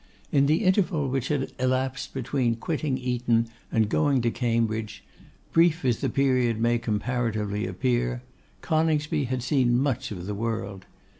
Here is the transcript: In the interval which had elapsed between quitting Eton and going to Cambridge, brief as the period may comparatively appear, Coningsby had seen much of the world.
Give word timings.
In 0.31 0.47
the 0.47 0.63
interval 0.63 1.07
which 1.09 1.27
had 1.27 1.51
elapsed 1.59 2.11
between 2.11 2.55
quitting 2.55 2.97
Eton 2.97 3.47
and 3.71 3.87
going 3.87 4.23
to 4.23 4.31
Cambridge, 4.31 5.03
brief 5.51 5.85
as 5.85 5.99
the 5.99 6.09
period 6.09 6.59
may 6.59 6.79
comparatively 6.79 7.67
appear, 7.67 8.23
Coningsby 8.61 9.25
had 9.25 9.43
seen 9.43 9.77
much 9.77 10.09
of 10.09 10.25
the 10.25 10.33
world. 10.33 10.87